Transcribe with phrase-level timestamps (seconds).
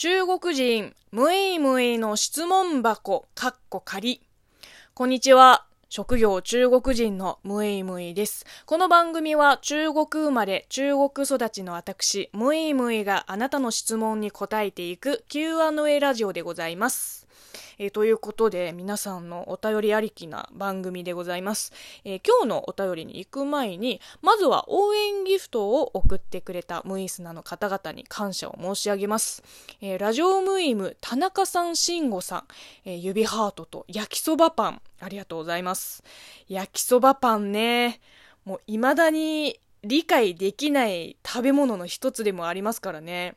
[0.00, 4.22] 中国人、むいむいの質問箱、かっこ仮。
[4.94, 5.66] こんにちは。
[5.88, 8.46] 職業中国人のムイムイです。
[8.64, 17.26] この番組は中国生まれ、中国育ちの私、ムイムイがあなたの質問に答えていく Q&A ラジオでございます。
[17.78, 21.72] えー、ということで、皆さんのお便りありきな番組でございます。
[22.04, 29.42] えー、今日のお便りに行く前に、まずは応援ギフトを送ってくれたムイスナの方々に感謝を申し上げます。
[29.80, 32.44] えー、ラジオムイム、田中さん、慎吾さん、
[32.84, 36.02] え指ハートと焼きそばパン、ありがとうございます。
[36.48, 38.00] 焼きそばパンね、
[38.44, 43.36] もう未だに理解できない食べ物の一つでもありますからね。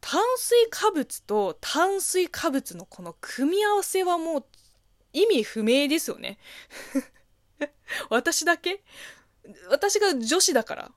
[0.00, 4.44] 炭水化物と炭水化物のこの組み合わせはもう
[5.12, 6.38] 意味不明ですよね。
[8.10, 8.82] 私だけ？
[9.68, 10.92] 私が女子だから。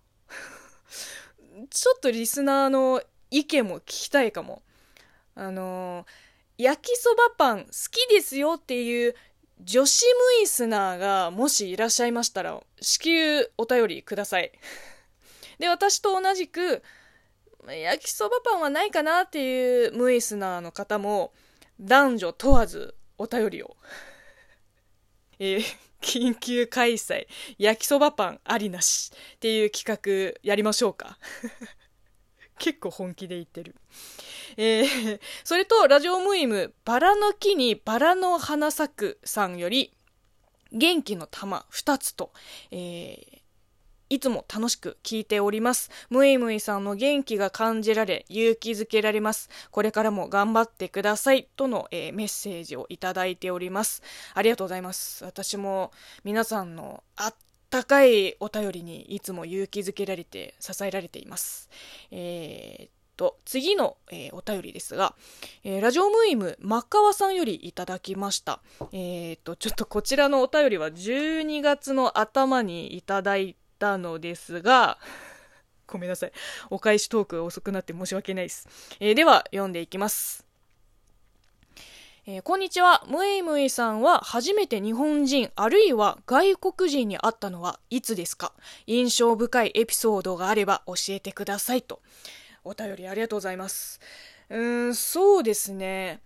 [1.69, 3.01] ちょっとリスナーの
[3.31, 4.61] 意見も聞きたいかも。
[5.35, 6.05] あの、
[6.57, 9.15] 焼きそばパン好きですよっていう
[9.61, 14.51] 女子ムイスナーがもしいらっしゃいましたら、至急お便りください。
[15.57, 16.83] で、私と同じく、
[17.71, 21.33] 焼きそばパンはないかなっていうムイスナーの方も、
[21.79, 23.77] 男女問わずお便りを。
[25.39, 25.63] えー、
[26.01, 31.17] 緊急開催、焼きそばパンありなしっていう企画やりましょうか。
[32.59, 33.75] 結構本気で言ってる。
[34.57, 39.93] えー、それと、ラジオムイム、バラの木にバラの花咲くさんより、
[40.71, 42.31] 元気の玉2つと、
[42.71, 43.42] えー、
[44.13, 45.89] いつも楽しく聞いております。
[46.11, 49.49] ムイムイさんの元気が感じられ、勇気づけられます。
[49.71, 51.47] これからも頑張ってください。
[51.55, 54.03] との、えー、メッセージをいただいております。
[54.35, 55.25] ありがとうございます。
[55.25, 55.91] 私も
[56.23, 57.35] 皆さんのあっ
[57.71, 61.71] たかいお便りにいつも勇気づけられて支えられています。
[62.11, 65.15] えーと、次の、えー、お便りですが、
[65.63, 68.61] えー、ラジオムイム、マッカワさんよりいただきました。
[68.91, 74.97] えー、と、ちょっとこちらのお便りは12月の頭にいただいたのですが、
[75.87, 76.31] ごめんなさい。
[76.69, 78.67] お返しトークが遅くなって申し訳ないです。
[78.99, 80.45] えー、では、読んでいきます。
[82.25, 83.03] えー、こんにちは。
[83.09, 88.53] ムイムイさんは初めて日本人、あるいは外国人に会ったのはいつですか？
[88.87, 92.01] 印象深いエピソードがあれば教えてくださいと。
[92.63, 93.99] お便りありがとうございます。
[94.49, 96.21] うーん、そうですね。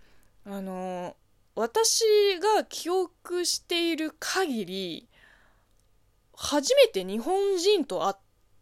[0.45, 1.15] あの、
[1.55, 2.03] 私
[2.39, 5.07] が記憶している限り、
[6.39, 8.15] 初めて日本人と会っ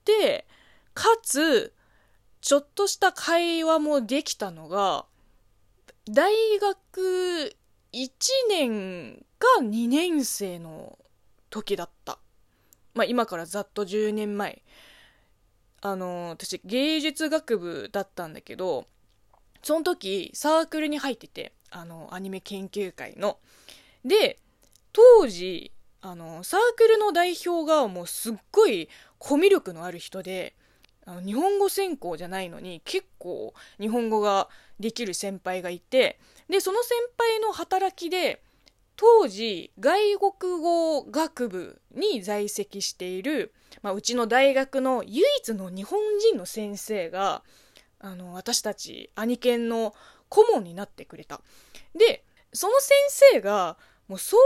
[0.06, 0.48] て、
[0.94, 1.74] かつ、
[2.40, 5.06] ちょっとした会話もできたのが、
[6.10, 7.54] 大学
[7.92, 8.10] 1
[8.50, 10.98] 年か2年生の
[11.50, 12.18] 時だった。
[12.94, 14.64] まあ今からざっと10年前。
[15.82, 18.88] あの、私芸術学部だったんだけど、
[19.62, 23.38] その時サークルに入ってて、あの、アニメ研究会の。
[24.06, 24.40] で、
[24.94, 25.74] 当時、
[26.06, 30.56] あの、サークルの代表がもうすっごいコミュ力のある人で、
[31.04, 34.48] あの日本語専攻じゃないのに結構日本語が
[34.80, 38.44] できる先輩がいて、で、その先輩の働きで、
[38.96, 43.52] 当時外国語学部に在籍している、
[43.82, 47.42] まあ、うちの大学の唯一の日本人の先生が
[48.00, 49.94] あの私たち兄犬の
[50.30, 51.42] 顧問になってくれた。
[51.94, 52.24] で
[52.54, 52.94] その先
[53.34, 53.78] 生が
[54.08, 54.40] もう相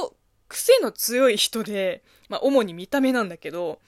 [0.00, 0.16] 当
[0.48, 3.80] 癖の強い人で、まあ、主に見た目なんだけど、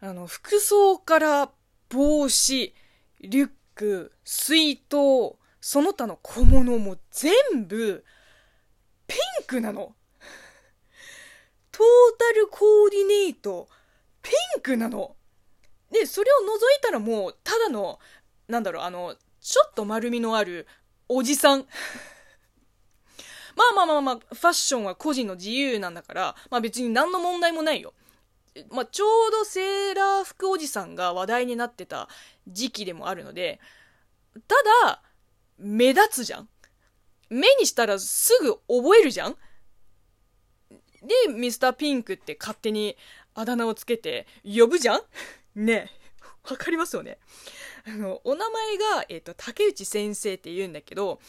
[0.00, 1.50] あの、服装から
[1.88, 2.74] 帽子、
[3.20, 7.32] リュック、水筒、その他の小物も全
[7.66, 8.04] 部、
[9.06, 9.94] ピンクなの。
[11.72, 13.68] トータルコーディネート、
[14.22, 15.16] ピンクなの。
[15.90, 17.98] で、それを除いたらもう、ただの、
[18.48, 20.66] なんだろう、あの、ちょっと丸みのある、
[21.08, 21.66] おじさん。
[23.56, 27.94] まあまあまあまあ、ファッションは個人の自由なんだから、まあ別に何の問題もないよ。
[28.70, 32.08] まあちょうどセーラー服おじさんが話題になってた
[32.46, 33.58] 時期でもあるので、
[34.46, 34.54] た
[34.84, 35.02] だ、
[35.58, 36.48] 目立つじゃん。
[37.30, 39.36] 目にしたらすぐ覚えるじゃん
[41.02, 42.96] で、ミスターピンクって勝手に
[43.34, 45.00] あだ名をつけて呼ぶじゃん
[45.54, 46.06] ねえ。
[46.50, 47.18] わかりますよね。
[47.86, 51.20] あの、お名前が、えっ、ー、と、竹内先生って言うんだけど、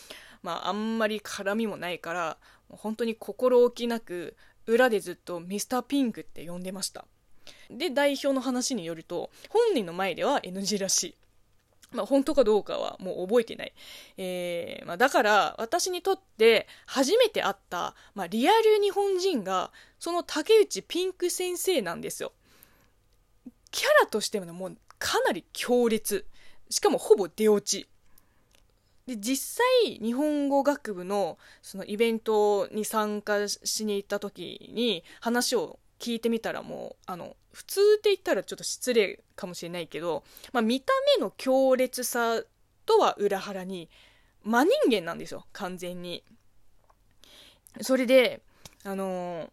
[0.47, 2.37] まあ、あんまり絡みもないから、
[2.69, 7.03] 本当に心置きなく、裏でずっとミスターピンクって呼んでました。
[7.69, 11.15] で、代表の話によると、本人の前では NG らしい。
[11.91, 13.73] まあ、本当かどうかはもう覚えてない。
[14.15, 22.31] えー、まあ、だから、私にとって初めて会った、まあ、リアル日本人が、その竹内ピンク先生なんですよ。
[23.71, 26.25] キャラとしてもね、もうかなり強烈。
[26.69, 27.89] しかもほぼ出落ち。
[29.07, 40.23] で実際日本語学部のそのイベントに参加しに行った時に話を聞いてみたらもうあの普通って言ったらちょっと失礼かもしれないけど、
[40.53, 42.41] まあ、見た目の強烈さ
[42.85, 43.89] とは裏腹に
[44.43, 46.23] 真人間なんですよ完全に。
[47.81, 48.41] それで
[48.87, 49.51] あの、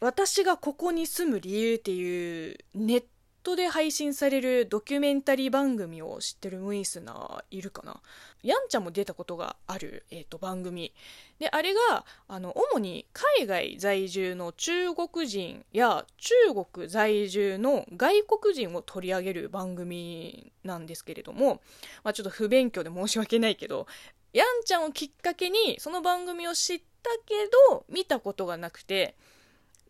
[0.00, 3.04] 私がここに住む理由っていうネッ
[3.42, 8.00] トで配信されるドキュメンタリー番組を知ってるムイスナーいるかな。
[8.42, 10.92] やんちゃんも出たことがある、えーと、番組。
[11.38, 16.34] であれがあの主に海外在住の中国人や中
[16.72, 21.60] 国在住の外国人を取り上げる番組なんですけれども、
[22.04, 23.86] まあ、ちょっと不勉強で申し訳ないけど
[24.32, 27.34] やんちゃんをきっかけにその番組を知ったけ
[27.70, 29.16] ど見たことがなくて。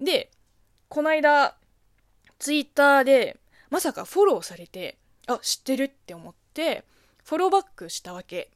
[0.01, 0.31] で
[0.89, 1.57] この間
[2.39, 3.39] ツイッターで
[3.73, 6.85] まさかフォローされて、あ、知ってるって思って、
[7.25, 8.51] フォローバックしたわけ。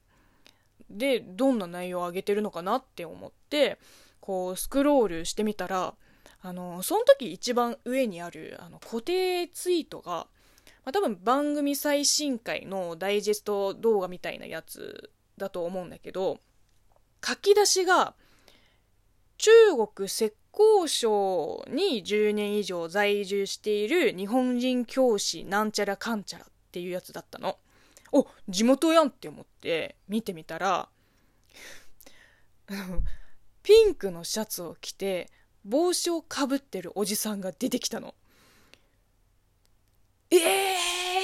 [0.90, 3.78] で、どんな内容を上げてるのかなって思って、
[4.20, 5.94] こう、スクロールしてみたら、
[6.42, 10.26] あの、その時一番上にある、あの、固定ツイートが、
[10.84, 16.40] まあ、多分番組最新回のダイジェスト動画みたいなやつだと思うんだけど、
[17.26, 18.14] 書き出しが、
[19.38, 19.50] 中
[19.94, 27.58] 国浙江省に10年以上在住している日本人教師なんちゃらかんちゃらっていうやつだったの。
[28.10, 30.88] お、地元やんって思って見てみたら、
[33.62, 35.30] ピンクのシャツを着て
[35.64, 38.14] 帽子をかぶってるおじさんが出てきたの。
[40.30, 40.36] え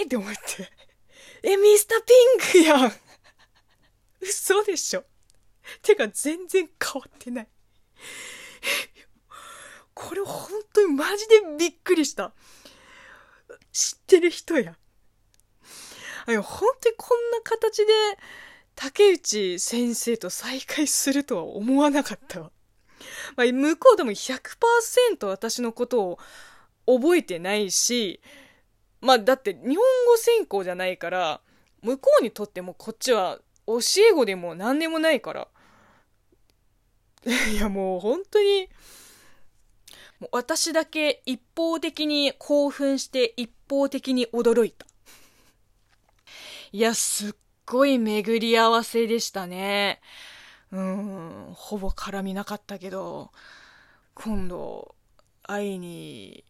[0.02, 0.70] ーって思って。
[1.42, 2.92] え、ミスターピンクやん
[4.20, 5.04] 嘘でしょ
[5.80, 7.48] てか全然変わってない
[9.94, 12.32] これ本当にマジでびっくりした。
[13.72, 14.76] 知ってる人や。
[16.26, 17.92] あ本当にこんな形で
[18.74, 22.50] 竹内先生と再会するとは思わなかったわ。
[23.36, 26.18] まあ、向こうでも100%私のことを
[26.86, 28.20] 覚えてないし、
[29.00, 29.82] まあだって日本語
[30.16, 31.40] 専攻じゃないから、
[31.82, 33.78] 向こうにとってもこっちは教
[34.10, 35.48] え子でも何でもないから。
[37.52, 38.68] いやもう本当に、
[40.30, 44.86] 私だけ一方的に興奮して一方的に驚いた。
[46.72, 47.32] いや、すっ
[47.66, 50.00] ごい巡り合わせでしたね。
[50.70, 53.30] うん、ほぼ絡みなかったけど、
[54.14, 54.94] 今度、
[55.42, 56.44] 会いに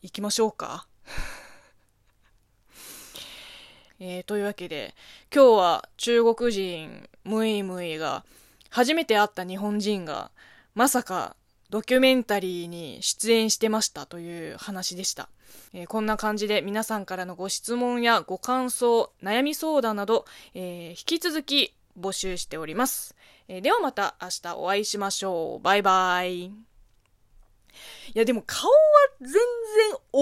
[0.00, 0.86] 行きましょうか。
[4.00, 4.96] えー、というわけで、
[5.32, 8.24] 今日は中国人ムイムイが
[8.68, 10.32] 初めて会った日本人が
[10.74, 11.36] まさか
[11.72, 15.30] ドキュメンタリーに出演してましたという話でした。
[15.72, 23.16] えー、こんな感じで皆さんからのご質問やご感想、悩み相談など、えー、引き続き募集しております。
[23.48, 25.64] えー、ではまた明日お会いしましょう。
[25.64, 26.44] バイバイ。
[26.44, 26.52] い
[28.12, 28.76] やでも顔は
[29.22, 29.40] 全然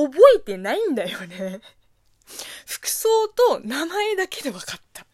[0.09, 1.61] 覚えてないんだよね。
[2.65, 5.05] 服装と名前だけで分かった。